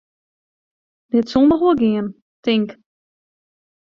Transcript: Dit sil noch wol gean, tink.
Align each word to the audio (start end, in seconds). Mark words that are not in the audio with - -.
Dit 1.13 1.27
sil 1.31 1.45
noch 1.47 1.63
wol 1.63 1.77
gean, 1.81 2.07
tink. 2.43 2.69